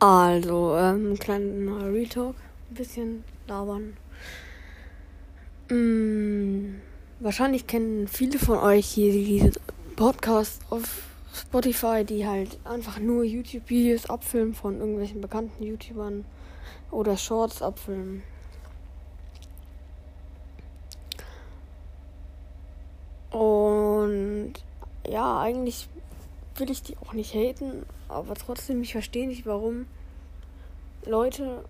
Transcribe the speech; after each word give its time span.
Also, 0.00 0.76
ähm, 0.76 1.18
kleiner 1.18 1.92
Retalk, 1.92 2.36
ein 2.70 2.74
bisschen 2.74 3.24
labern. 3.48 3.96
Mm, 5.70 6.76
wahrscheinlich 7.18 7.66
kennen 7.66 8.06
viele 8.06 8.38
von 8.38 8.58
euch 8.58 8.86
hier 8.86 9.12
diese 9.12 9.52
Podcasts 9.96 10.60
auf 10.70 11.02
Spotify, 11.34 12.04
die 12.04 12.26
halt 12.26 12.58
einfach 12.64 13.00
nur 13.00 13.24
YouTube-Videos 13.24 14.08
abfilmen 14.08 14.54
von 14.54 14.78
irgendwelchen 14.78 15.20
bekannten 15.20 15.64
YouTubern 15.64 16.24
oder 16.92 17.16
Shorts 17.16 17.60
abfilmen. 17.60 18.22
Und 23.30 24.52
ja, 25.08 25.40
eigentlich 25.40 25.88
will 26.60 26.70
ich 26.70 26.82
die 26.82 26.96
auch 26.98 27.12
nicht 27.12 27.34
haten, 27.34 27.84
aber 28.08 28.34
trotzdem, 28.34 28.82
ich 28.82 28.92
verstehe 28.92 29.26
nicht, 29.26 29.46
warum 29.46 29.86
Leute, 31.04 31.64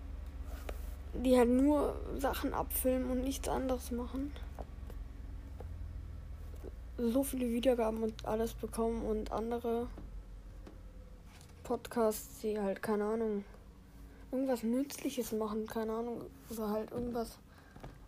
die 1.13 1.37
halt 1.37 1.49
nur 1.49 1.95
Sachen 2.17 2.53
abfilmen 2.53 3.09
und 3.09 3.23
nichts 3.23 3.47
anderes 3.47 3.91
machen, 3.91 4.31
so 6.97 7.23
viele 7.23 7.49
Wiedergaben 7.49 8.03
und 8.03 8.25
alles 8.25 8.53
bekommen 8.53 9.03
und 9.03 9.31
andere 9.31 9.87
Podcasts, 11.63 12.39
die 12.41 12.59
halt, 12.59 12.81
keine 12.81 13.05
Ahnung, 13.05 13.45
irgendwas 14.31 14.63
Nützliches 14.63 15.31
machen, 15.31 15.65
keine 15.65 15.93
Ahnung, 15.93 16.21
oder 16.49 16.69
halt 16.69 16.91
irgendwas 16.91 17.37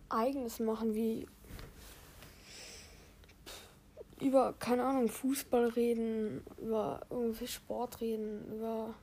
Eigenes 0.08 0.60
machen, 0.60 0.94
wie 0.94 1.26
über, 4.22 4.54
keine 4.54 4.84
Ahnung, 4.84 5.08
Fußball 5.08 5.68
reden, 5.70 6.44
über 6.58 7.00
irgendwie 7.10 7.46
Sport 7.46 8.00
reden, 8.00 8.46
über, 8.52 8.94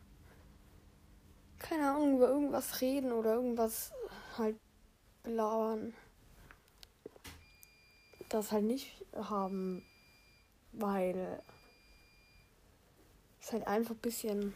keine 1.57 1.91
Ahnung, 1.91 2.15
über 2.15 2.29
irgendwas 2.29 2.81
reden 2.81 3.11
oder 3.11 3.35
irgendwas 3.35 3.91
halt 4.37 4.57
belabern. 5.23 5.93
Das 8.29 8.51
halt 8.51 8.63
nicht 8.63 9.05
haben, 9.15 9.83
weil 10.71 11.41
es 13.41 13.51
halt 13.51 13.67
einfach 13.67 13.95
ein 13.95 14.01
bisschen 14.01 14.53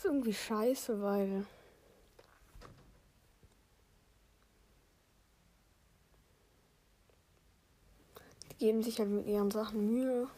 ist 0.00 0.06
irgendwie 0.06 0.32
scheiße, 0.32 1.02
weil 1.02 1.44
geben 8.60 8.82
sich 8.82 9.00
halt 9.00 9.08
mit 9.08 9.26
ihren 9.26 9.50
Sachen 9.50 9.92
Mühe 9.92 10.28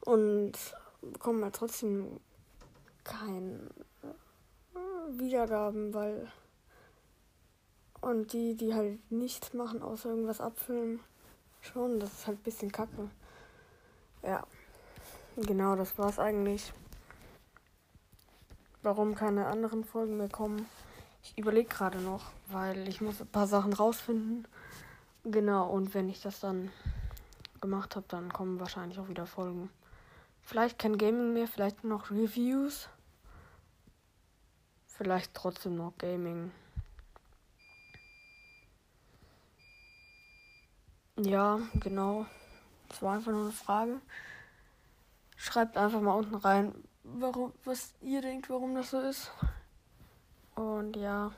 und 0.00 0.52
bekommen 1.00 1.42
halt 1.44 1.54
trotzdem 1.54 2.20
keine 3.04 3.70
äh, 4.02 5.18
Wiedergaben, 5.18 5.94
weil 5.94 6.30
und 8.00 8.32
die, 8.32 8.54
die 8.54 8.74
halt 8.74 9.10
nichts 9.10 9.54
machen, 9.54 9.82
außer 9.82 10.10
irgendwas 10.10 10.40
abfilmen, 10.40 11.00
schon, 11.60 11.98
das 12.00 12.12
ist 12.12 12.26
halt 12.26 12.38
ein 12.38 12.42
bisschen 12.42 12.70
kacke. 12.70 13.10
Ja, 14.22 14.46
genau, 15.36 15.76
das 15.76 15.98
war's 15.98 16.18
eigentlich. 16.18 16.72
Warum 18.82 19.14
keine 19.14 19.46
anderen 19.46 19.84
Folgen 19.84 20.16
mehr 20.16 20.28
kommen? 20.28 20.66
Ich 21.22 21.36
überlege 21.36 21.68
gerade 21.68 21.98
noch, 21.98 22.30
weil 22.48 22.88
ich 22.88 23.00
muss 23.00 23.20
ein 23.20 23.26
paar 23.26 23.46
Sachen 23.46 23.72
rausfinden. 23.72 24.46
Genau, 25.30 25.68
und 25.68 25.92
wenn 25.92 26.08
ich 26.08 26.22
das 26.22 26.40
dann 26.40 26.70
gemacht 27.60 27.96
habe, 27.96 28.06
dann 28.08 28.32
kommen 28.32 28.60
wahrscheinlich 28.60 28.98
auch 28.98 29.08
wieder 29.08 29.26
Folgen. 29.26 29.68
Vielleicht 30.40 30.78
kein 30.78 30.96
Gaming 30.96 31.34
mehr, 31.34 31.46
vielleicht 31.46 31.84
noch 31.84 32.10
Reviews. 32.10 32.88
Vielleicht 34.86 35.34
trotzdem 35.34 35.76
noch 35.76 35.92
Gaming. 35.98 36.50
Ja, 41.18 41.60
genau. 41.74 42.24
Das 42.88 43.02
war 43.02 43.16
einfach 43.16 43.32
nur 43.32 43.42
eine 43.42 43.52
Frage. 43.52 44.00
Schreibt 45.36 45.76
einfach 45.76 46.00
mal 46.00 46.14
unten 46.14 46.36
rein, 46.36 46.74
warum, 47.02 47.52
was 47.64 47.92
ihr 48.00 48.22
denkt, 48.22 48.48
warum 48.48 48.74
das 48.74 48.90
so 48.90 49.00
ist. 49.00 49.30
Und 50.54 50.96
ja. 50.96 51.32